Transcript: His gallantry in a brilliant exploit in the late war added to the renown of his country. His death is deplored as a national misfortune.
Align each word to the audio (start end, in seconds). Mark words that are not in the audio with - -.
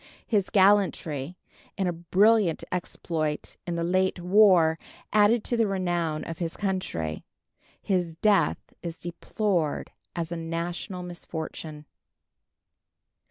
His 0.25 0.49
gallantry 0.49 1.37
in 1.77 1.85
a 1.85 1.93
brilliant 1.93 2.63
exploit 2.71 3.55
in 3.67 3.75
the 3.75 3.83
late 3.83 4.19
war 4.19 4.79
added 5.13 5.43
to 5.43 5.55
the 5.55 5.67
renown 5.67 6.23
of 6.23 6.39
his 6.39 6.57
country. 6.57 7.23
His 7.83 8.15
death 8.15 8.57
is 8.81 8.97
deplored 8.97 9.91
as 10.15 10.31
a 10.31 10.37
national 10.37 11.03
misfortune. 11.03 11.85